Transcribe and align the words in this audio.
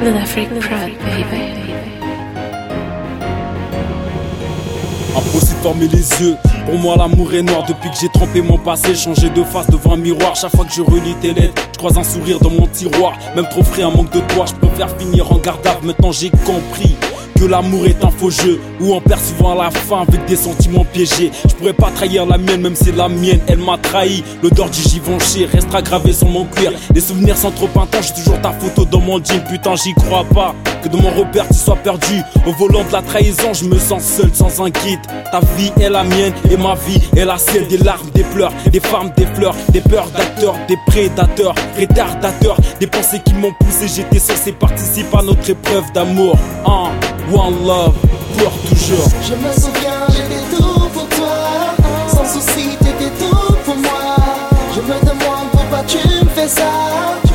De 0.00 0.12
fermer 5.62 5.88
les 5.88 6.22
yeux. 6.22 6.36
Pour 6.66 6.78
moi, 6.78 6.96
l'amour 6.96 7.34
est 7.34 7.42
noir. 7.42 7.64
Depuis 7.66 7.90
que 7.90 7.96
j'ai 8.00 8.08
trempé 8.08 8.40
mon 8.42 8.58
passé, 8.58 8.94
changé 8.94 9.28
de 9.30 9.42
face 9.42 9.68
devant 9.68 9.94
un 9.94 9.96
miroir. 9.96 10.36
Chaque 10.36 10.54
fois 10.54 10.64
que 10.64 10.72
je 10.72 10.82
relis 10.82 11.14
tes 11.20 11.34
lettres, 11.34 11.62
je 11.72 11.78
croise 11.78 11.98
un 11.98 12.04
sourire 12.04 12.38
dans 12.38 12.50
mon 12.50 12.66
tiroir. 12.66 13.14
Même 13.34 13.46
trop 13.50 13.62
frais, 13.62 13.82
un 13.82 13.90
manque 13.90 14.12
de 14.12 14.20
toi, 14.20 14.44
je 14.46 14.54
préfère 14.54 14.90
finir 14.98 15.30
en 15.32 15.38
garde 15.38 15.58
Maintenant, 15.82 16.12
j'ai 16.12 16.30
compris 16.30 16.96
que 17.38 17.44
l'amour 17.44 17.86
est 17.86 18.04
un 18.04 18.10
faux 18.10 18.30
jeu 18.30 18.60
où 18.80 18.94
on 18.94 19.00
perd 19.00 19.20
souvent 19.20 19.52
à 19.52 19.64
la 19.64 19.70
fin 19.70 20.02
avec 20.02 20.24
des 20.26 20.36
sentiments 20.36 20.84
piégés. 20.84 21.30
Je 21.48 21.54
pourrais 21.54 21.72
pas 21.72 21.90
trahir 21.90 22.26
la 22.26 22.38
mienne, 22.38 22.62
même 22.62 22.74
si 22.74 22.90
la 22.92 23.08
mienne 23.08 23.40
elle 23.46 23.58
m'a 23.58 23.78
trahi. 23.78 24.24
L'odeur 24.42 24.68
du 24.70 24.80
givenchy 24.80 25.46
restera 25.46 25.82
gravée 25.82 26.12
sur 26.12 26.28
mon 26.28 26.44
cuir. 26.46 26.72
Les 26.94 27.00
souvenirs 27.00 27.36
sont 27.36 27.50
trop 27.50 27.68
intenses, 27.80 28.08
j'ai 28.08 28.22
toujours 28.22 28.40
ta 28.40 28.52
photo 28.52 28.84
dans 28.84 29.00
mon 29.00 29.22
jean. 29.22 29.40
Putain, 29.48 29.76
j'y 29.76 29.94
crois 29.94 30.24
pas 30.24 30.54
que 30.82 30.88
de 30.88 30.96
mon 30.96 31.10
repère 31.10 31.46
tu 31.48 31.54
sois 31.54 31.76
perdu. 31.76 32.22
Au 32.46 32.52
volant 32.52 32.84
de 32.84 32.92
la 32.92 33.02
trahison, 33.02 33.52
je 33.52 33.64
me 33.64 33.78
sens 33.78 34.02
seul 34.02 34.30
sans 34.32 34.62
un 34.62 34.70
guide. 34.70 35.00
Ta 35.30 35.40
vie 35.56 35.72
est 35.80 35.90
la 35.90 36.04
mienne 36.04 36.32
et 36.50 36.56
ma 36.56 36.74
vie 36.74 37.00
est 37.16 37.24
la 37.24 37.38
sienne. 37.38 37.66
Des 37.68 37.78
larmes, 37.78 38.10
des 38.14 38.24
pleurs, 38.24 38.52
des 38.70 38.80
femmes, 38.80 39.10
des 39.16 39.26
fleurs, 39.26 39.54
des 39.70 39.80
peurs 39.80 40.08
d'acteurs, 40.10 40.54
des 40.68 40.78
prédateurs, 40.86 41.54
retardateurs, 41.78 42.56
des 42.80 42.86
pensées 42.86 43.20
qui 43.24 43.34
m'ont 43.34 43.52
poussé. 43.60 43.88
J'étais 43.88 44.18
censé 44.18 44.52
participer 44.52 45.18
à 45.18 45.22
notre 45.22 45.48
épreuve 45.50 45.90
d'amour. 45.92 46.36
Hein. 46.66 46.90
One 47.32 47.66
love, 47.66 47.94
pour 48.38 48.52
toujours. 48.68 49.08
Je 49.22 49.34
me 49.34 49.52
souviens, 49.52 50.06
j'étais 50.08 50.56
tout 50.56 50.88
pour 50.94 51.08
toi. 51.08 51.74
Sans 52.08 52.24
souci, 52.24 52.68
t'étais 52.78 53.10
tout 53.18 53.54
pour 53.64 53.76
moi. 53.76 54.16
Je 54.74 54.80
me 54.80 55.00
demande 55.00 55.50
pourquoi 55.52 55.82
tu 55.86 55.98
me 55.98 56.28
fais 56.30 56.48
ça. 56.48 57.27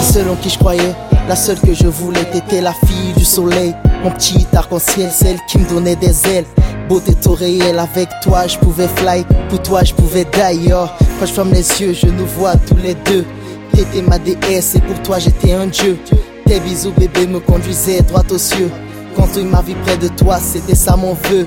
La 0.00 0.06
seule 0.06 0.30
en 0.30 0.36
qui 0.36 0.48
je 0.48 0.58
croyais, 0.58 0.94
la 1.28 1.36
seule 1.36 1.60
que 1.60 1.74
je 1.74 1.86
voulais. 1.86 2.24
T'étais 2.32 2.62
la 2.62 2.72
fille 2.72 3.12
du 3.18 3.24
soleil, 3.24 3.74
mon 4.02 4.10
petit 4.10 4.46
arc-en-ciel, 4.54 5.10
celle 5.12 5.36
qui 5.46 5.58
me 5.58 5.68
donnait 5.68 5.96
des 5.96 6.26
ailes. 6.26 6.46
Beauté 6.88 7.12
réel, 7.28 7.78
avec 7.78 8.08
toi 8.22 8.46
je 8.46 8.56
pouvais 8.56 8.88
fly, 8.96 9.26
pour 9.50 9.60
toi 9.60 9.84
je 9.84 9.92
pouvais 9.92 10.24
die. 10.24 10.72
Oh. 10.72 10.86
Quand 11.18 11.26
je 11.26 11.32
ferme 11.32 11.52
les 11.52 11.82
yeux, 11.82 11.92
je 11.92 12.06
nous 12.06 12.24
vois 12.38 12.56
tous 12.56 12.76
les 12.76 12.94
deux. 12.94 13.26
T'étais 13.74 14.00
ma 14.00 14.18
déesse 14.18 14.74
et 14.74 14.80
pour 14.80 15.00
toi 15.02 15.18
j'étais 15.18 15.52
un 15.52 15.66
dieu. 15.66 15.98
Tes 16.46 16.60
bisous 16.60 16.92
bébé 16.96 17.26
me 17.26 17.38
conduisaient 17.38 18.00
droit 18.00 18.24
aux 18.30 18.38
cieux. 18.38 18.70
Construire 19.14 19.46
ma 19.48 19.60
vie 19.60 19.76
près 19.84 19.98
de 19.98 20.08
toi, 20.08 20.38
c'était 20.40 20.74
ça 20.74 20.96
mon 20.96 21.12
vœu. 21.12 21.46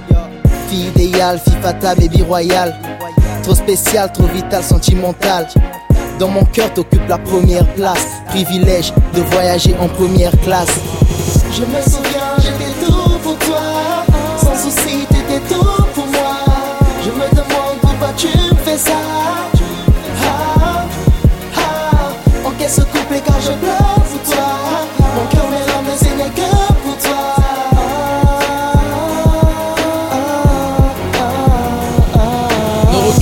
Fille 0.70 0.90
idéale, 0.96 1.40
fille 1.44 1.60
fatale, 1.60 1.98
baby 1.98 2.22
royale. 2.22 2.76
Trop 3.42 3.56
spécial, 3.56 4.12
trop 4.14 4.28
vital, 4.28 4.64
sentimental. 4.64 5.48
Dans 6.20 6.28
mon 6.30 6.46
cœur, 6.46 6.72
t'occupes 6.74 7.08
la 7.08 7.18
première 7.18 7.68
place. 7.74 8.06
Privilège 8.28 8.94
de 9.16 9.22
voyager 9.22 9.76
en 9.80 9.88
première 9.88 10.32
classe. 10.42 10.80
Je 11.52 11.62
me 11.62 11.82
souviens, 11.82 12.36
j'étais 12.38 12.72
tout 12.86 13.20
pour 13.24 13.38
toi. 13.40 13.62
Sans 14.38 14.56
souci, 14.56 15.06
t'étais 15.10 15.42
tout 15.50 15.73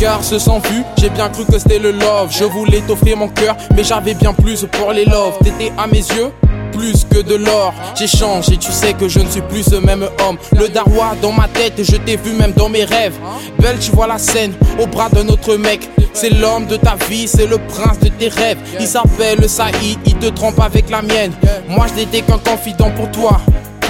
Regards 0.01 0.23
se 0.23 0.39
sont 0.39 0.57
vus, 0.57 0.83
j'ai 0.97 1.11
bien 1.11 1.29
cru 1.29 1.45
que 1.45 1.59
c'était 1.59 1.77
le 1.77 1.91
love. 1.91 2.31
Je 2.31 2.43
voulais 2.43 2.81
t'offrir 2.81 3.17
mon 3.17 3.27
cœur, 3.27 3.55
mais 3.75 3.83
j'avais 3.83 4.15
bien 4.15 4.33
plus 4.33 4.65
pour 4.71 4.91
les 4.93 5.05
love. 5.05 5.37
T'étais 5.43 5.71
à 5.77 5.85
mes 5.85 5.99
yeux 5.99 6.31
plus 6.71 7.05
que 7.05 7.21
de 7.21 7.35
l'or. 7.35 7.71
J'ai 7.93 8.07
changé, 8.07 8.57
tu 8.57 8.71
sais 8.71 8.93
que 8.93 9.07
je 9.07 9.19
ne 9.19 9.29
suis 9.29 9.41
plus 9.41 9.61
ce 9.61 9.75
même 9.75 10.01
homme. 10.27 10.39
Le 10.57 10.69
darois 10.69 11.11
dans 11.21 11.31
ma 11.31 11.47
tête, 11.47 11.83
je 11.83 11.97
t'ai 11.97 12.15
vu 12.15 12.31
même 12.33 12.53
dans 12.53 12.67
mes 12.67 12.83
rêves. 12.83 13.13
Belle, 13.59 13.77
tu 13.77 13.91
vois 13.91 14.07
la 14.07 14.17
scène 14.17 14.53
au 14.79 14.87
bras 14.87 15.09
d'un 15.09 15.27
autre 15.27 15.55
mec. 15.55 15.87
C'est 16.13 16.31
l'homme 16.31 16.65
de 16.65 16.77
ta 16.77 16.95
vie, 17.07 17.27
c'est 17.27 17.45
le 17.45 17.59
prince 17.59 17.99
de 17.99 18.09
tes 18.09 18.29
rêves. 18.29 18.57
Il 18.79 18.87
s'appelle 18.87 19.47
Saïd, 19.47 19.99
il 20.07 20.15
te 20.15 20.29
trompe 20.29 20.59
avec 20.61 20.89
la 20.89 21.03
mienne. 21.03 21.33
Moi, 21.69 21.85
je 21.89 22.01
n'étais 22.01 22.21
qu'un 22.21 22.39
confident 22.39 22.89
pour 22.95 23.11
toi. 23.11 23.39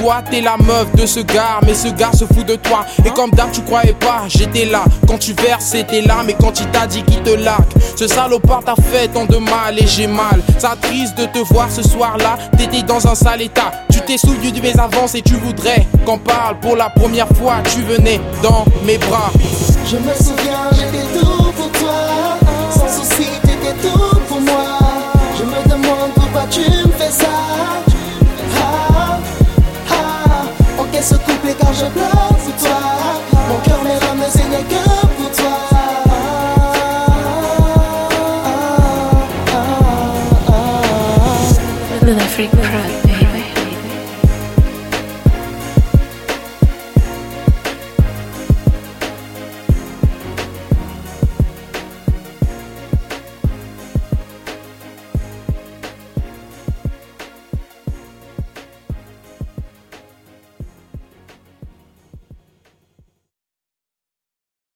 Toi, 0.01 0.23
t'es 0.31 0.41
la 0.41 0.57
meuf 0.57 0.91
de 0.95 1.05
ce 1.05 1.19
gars, 1.19 1.59
mais 1.63 1.75
ce 1.75 1.89
gars 1.89 2.11
se 2.11 2.25
fout 2.25 2.43
de 2.43 2.55
toi. 2.55 2.83
Et 3.05 3.11
comme 3.11 3.29
d'hab, 3.29 3.51
tu 3.51 3.61
croyais 3.61 3.93
pas, 3.93 4.23
j'étais 4.27 4.65
là. 4.65 4.83
Quand 5.07 5.19
tu 5.19 5.33
verses, 5.33 5.65
c'était 5.65 6.01
là, 6.01 6.23
mais 6.25 6.33
quand 6.33 6.59
il 6.59 6.65
t'a 6.71 6.87
dit 6.87 7.03
qu'il 7.03 7.21
te 7.21 7.29
laque. 7.29 7.69
Ce 7.95 8.07
salopard 8.07 8.63
t'a 8.63 8.73
fait 8.75 9.09
tant 9.09 9.25
de 9.25 9.37
mal 9.37 9.77
et 9.77 9.85
j'ai 9.85 10.07
mal. 10.07 10.41
Ça 10.57 10.75
triste 10.81 11.15
de 11.19 11.25
te 11.25 11.37
voir 11.53 11.69
ce 11.69 11.83
soir-là, 11.83 12.39
t'étais 12.57 12.81
dans 12.81 13.05
un 13.07 13.13
sale 13.13 13.43
état. 13.43 13.71
Tu 13.91 14.01
t'es 14.01 14.17
souvenu 14.17 14.51
de 14.51 14.59
mes 14.59 14.75
avances 14.79 15.13
et 15.13 15.21
tu 15.21 15.35
voudrais 15.35 15.85
qu'on 16.03 16.17
parle 16.17 16.57
pour 16.61 16.75
la 16.75 16.89
première 16.89 17.29
fois. 17.37 17.57
Tu 17.71 17.83
venais 17.83 18.19
dans 18.41 18.65
mes 18.83 18.97
bras. 18.97 19.31
Je 19.85 19.97
me 19.97 20.15
souviens, 20.15 20.67
j'étais 20.71 21.19
tout 21.19 21.51
pour 21.51 21.71
toi. 21.73 22.20
En 31.01 31.03
qu'est-ce 31.03 31.15
couplet 31.15 31.55
quand 31.59 31.73
je 31.73 31.85
pleure 31.85 32.11
pour 32.11 32.55
toi. 32.55 32.79
Mon 33.49 33.57
cœur, 33.61 33.83
mes 33.83 33.99
larmes 33.99 34.19
ne 34.19 34.29
saignaient 34.29 34.63
que 34.63 34.75
pour 35.17 35.31
toi. 35.31 35.57
Ah, 35.71 35.75
ah, 40.47 40.51